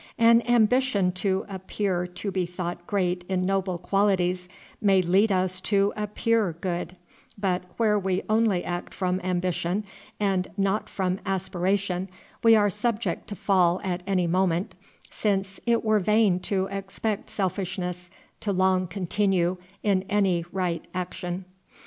[0.17, 4.49] An ambition to appear to be thought great in noble qualities
[4.81, 6.95] may lead us to appear good;
[7.37, 9.83] but where we only act from ambition,
[10.19, 12.09] and not from aspiration,
[12.43, 14.73] we are subject to fall at any moment,
[15.11, 18.09] since it were vain to expect selfishness
[18.39, 21.45] to long continue in any right action.